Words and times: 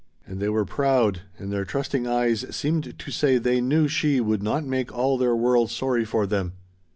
And 0.25 0.39
they 0.39 0.49
were 0.49 0.65
proud, 0.65 1.21
and 1.37 1.51
their 1.53 1.63
trusting 1.63 2.07
eyes 2.07 2.43
seemed 2.49 2.97
to 2.97 3.11
say 3.11 3.37
they 3.37 3.61
knew 3.61 3.87
she 3.87 4.19
would 4.19 4.41
not 4.41 4.65
make 4.65 4.91
all 4.91 5.15
their 5.15 5.35
world 5.35 5.69
sorry 5.69 6.05
for 6.05 6.25
them. 6.25 6.53